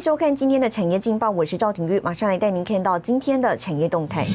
[0.00, 4.26] 收看今天的产业劲报，我是赵廷玉，马上来带您看到今天的产业动态。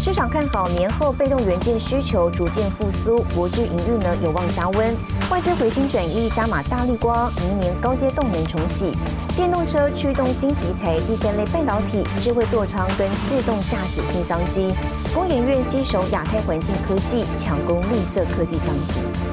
[0.00, 4.94] 市场看好年后被动元件需求逐渐复苏，国巨营运呢有望加温。
[5.30, 8.92] 外资回心转意，加码大力光，明年高阶动能重启。
[9.36, 14.74] 电动车驱动新题材，第三类半导体、智慧座舱跟自动驾驶新商机。
[15.14, 19.31] 工研院携手亚太环境科技，抢攻绿色科技商机。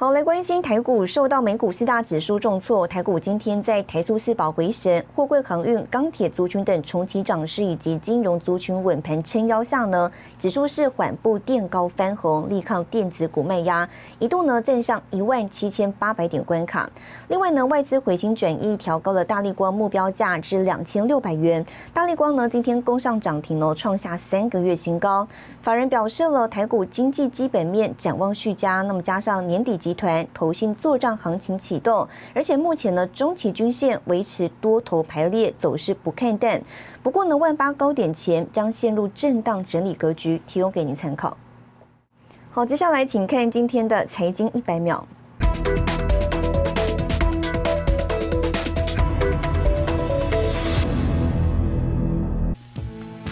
[0.00, 13.86] 好，来关心台股受到美股四大指数重挫，台股今天在台塑四宝回神、货柜航运、钢铁族群等重启涨势，以及金融族群稳盘撑腰下呢，指数是缓步垫高翻红，力抗电子股卖压，
[14.18, 16.88] 一度呢站上一万七千八百点关卡。
[17.28, 21.62] 另外呢，外资回心转意，调高了大力光目标价至两千六百元。
[21.92, 25.28] 大力光呢今天攻上涨停哦，创下三个月新高。
[25.60, 36.62] 法人表示了台股经济基本面展望续佳，那么加上年底集团投信做账行情启动，而且目前呢中期均线维持多头排列走势不看淡。
[37.02, 41.36] 不过呢万八高点前将陷入震荡整理格局，提供给您参考。
[42.52, 45.04] 好，接下来请看今天的财经一百秒。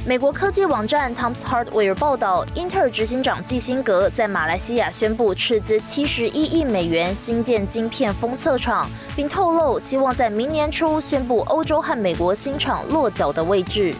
[0.09, 13.95] 美国科技网站 Tom's Hardware 报道，英特尔执行长基辛格在马来西亚宣布斥资七十一亿美元新建晶片封测厂，并透露希望在明年初宣布欧洲和美国新厂落脚的位置。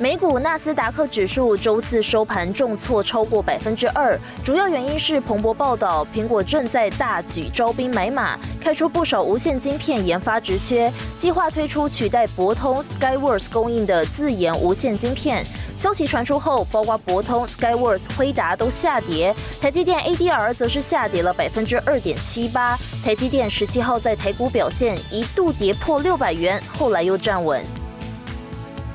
[0.00, 15.44] 美股纳斯达克指数周四收盘重挫超过百分之二，主要原因是彭博报道，苹果正在大举招兵买马，开出不少无线晶片研发直缺，计划推出取代博通 Skyworth 供应的自研无线晶片。
[15.76, 22.78] 消息传出后，包括博通、Skyworth、辉达都下跌，台积电 ADR 则是下跌了百分之二点七八。
[23.04, 27.64] 台积电十七号在台股表现一度跌破六百元，后来又站稳。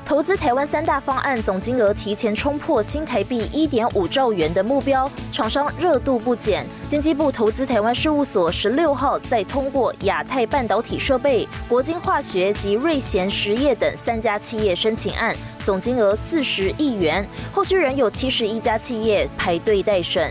[0.06, 6.66] 投资台湾三大方案总金额提前冲破新台币一点五兆元的目标，厂商热度不减。
[6.86, 15.34] 经济部投资台湾事务所十六号再通过亚太半导体设备、国金化学及瑞贤实业等三家企业申请案，
[15.64, 20.30] 总金额四十亿元，后续仍有七十一家企业排队待审。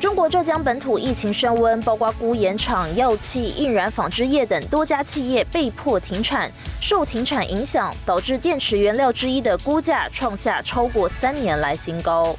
[0.00, 6.48] 中国浙江本土疫情升温，包括钴盐厂、药企、印染纺织业等多家企业被迫停产。
[6.80, 12.36] 受停产影响，导致电池原料之一的钴价创下超过三年来新高。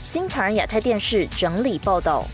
[0.00, 2.24] 新唐人亚太电视整理报道。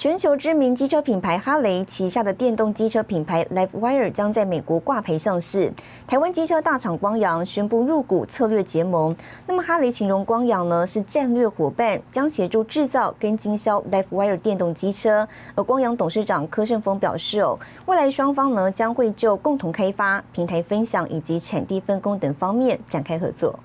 [0.00, 5.70] 全球知名机车品牌哈雷旗下的电动机车品牌 LiveWire 将在美国挂牌上市。
[6.06, 9.14] 台湾机车大厂光阳宣布入股策略结盟。
[9.46, 15.28] 那么哈雷形容光阳呢是战略伙伴，将协助制造跟经销 LiveWire 电动机车。
[15.54, 23.60] 而光阳董事长柯胜峰表示哦，未来双方呢将会就共同开发、平台分享以及产地分工等方面展开合作。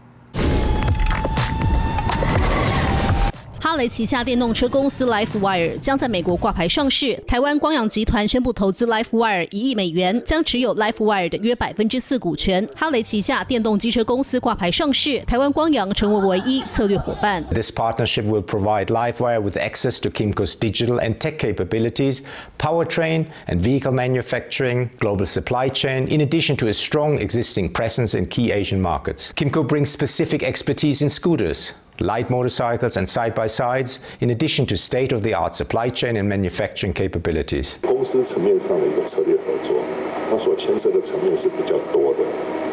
[3.75, 7.15] 哈雷旗下电动车公司 LifeWire 将在美国挂牌上市。
[7.27, 12.67] 台湾光阳集团宣布投资 LifeWire 一亿美元，将持有 LifeWire 的约百分之四股权。
[12.75, 17.45] 哈雷旗下电动机车公司挂牌上市，台湾光阳成为唯一策略伙伴。
[17.53, 22.21] This partnership will provide LifeWire with access to Kimco's digital and tech capabilities,
[22.59, 28.27] powertrain and vehicle manufacturing, global supply chain, in addition to a strong existing presence in
[28.27, 29.33] key Asian markets.
[29.35, 35.90] Kimco brings specific expertise in scooters Light motorcycles and side-by-sides, in addition to state-of-the-art supply
[35.90, 37.74] chain and manufacturing capabilities.
[37.82, 39.76] 公司层面上的一个策略合作，
[40.30, 42.20] 它所牵涉的层面是比较多的。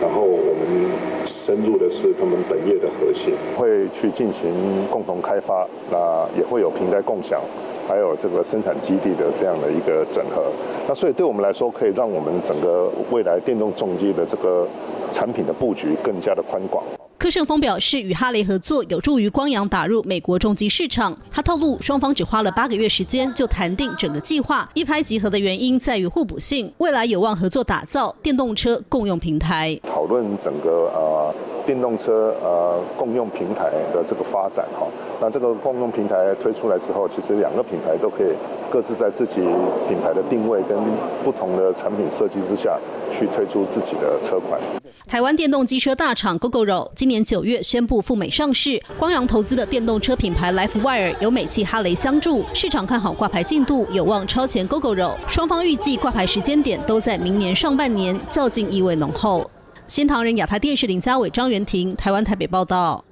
[0.00, 0.91] 然后我们
[1.25, 4.50] 深入的是他们本业的核心，会去进行
[4.91, 7.41] 共同开发，那也会有平台共享，
[7.87, 10.50] 还有这个生产基地的这样的一个整合。
[10.89, 14.66] 那所以对我们来说，可以让我们整个未来电动重机的这个
[15.09, 16.83] 产品的布局更加的宽广。
[17.22, 21.16] 柯胜峰表示，与哈雷合作有助于光阳打入美国重机市场。
[21.30, 29.78] 他透露，双方只花了八个月时间就谈定整个计划，一拍即合的原因在于互补性，未来有望合作打造电动车共用平台。
[29.84, 31.33] 讨论整个呃
[31.64, 34.86] 电动车呃共用平台的这个发展哈，
[35.20, 38.28] 那这个共用平台推出来之后，其实两个品牌都可以
[38.70, 39.41] 各自在自己
[39.88, 40.76] 品牌的定位跟
[41.24, 42.78] 不同的产品设计之下
[43.12, 44.60] 去推出自己的车款。
[45.06, 59.48] 台湾电动机车大厂 GoGoRo 今年九月宣布赴美上市，光阳投资的电动车品牌 LifeWire 由美汽哈雷相助，市场看好挂牌进度有望超前 GoGoRo，双方预计挂牌时间点都在明年上半年，较劲意味浓厚。
[59.88, 63.04] 新唐人亚太电视林家伟、张元婷，台湾台北报道。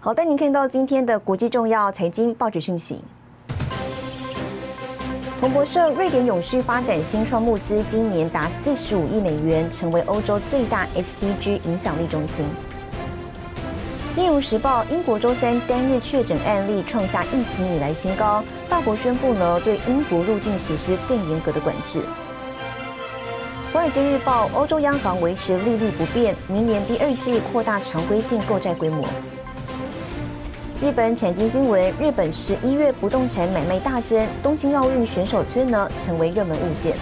[0.00, 3.00] 好，带您看到今天的国际重要财经报纸讯息。
[5.40, 12.44] 彭博社，瑞典永续发展新创募资今年达四十五亿美元，成为欧洲最大 SDG 影响力中心。
[14.12, 22.00] 金融时报，英国周三单日确诊案例创下疫情以来新高，法国宣布呢对英国入境实施更严格的管制。
[23.86, 29.04] 华尔街日报，欧洲央行维持利率不变，明年第二季扩大常规性购债规模。
[30.82, 36.96] 日本产经新闻：日本十一月不动产买卖大增，东京奥运选手村呢成为热门物件。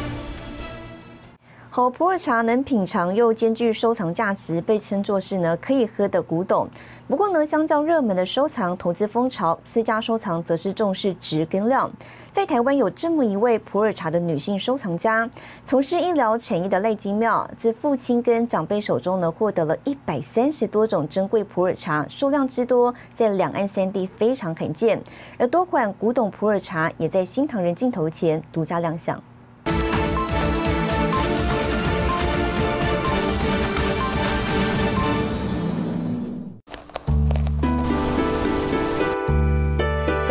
[1.76, 6.68] 好，普洱茶能品尝又兼具收藏价值，被称作是呢可以喝的古董。
[7.08, 11.90] 不过呢，相较热门的收藏投资风潮，私家收藏则是重视值跟量。
[12.30, 15.28] 在台湾有这么一位普洱茶的女性收藏家，
[15.64, 25.02] 从事医疗产业的赖金妙，自父亲跟长辈手中呢，获得了一百三十多种珍贵普洱茶，数量之多，在两岸三地非常罕见。
[25.36, 29.20] 而多款古董普洱茶也在新唐人镜头前独家亮相。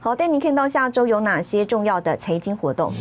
[0.00, 2.92] 好，带您看到下周有哪些重要的财经活动。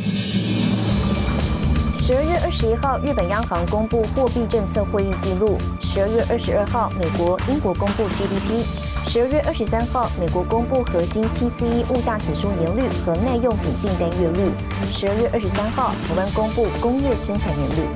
[1.99, 8.65] 十二月二十一号，日本央行公布货币政策会议记录；十二月二十二号，美国、英国公布 GDP；
[9.07, 14.49] 十二月二十三号，美国公布核心 PCE 物价指数年率和耐用品订单月率；
[14.89, 17.87] 十二月二十三号，台湾公布工业生产年率。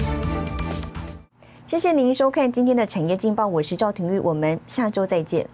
[1.66, 5.48] 谢谢您收看今天的产业劲报，我是赵廷玉，我们下周再见。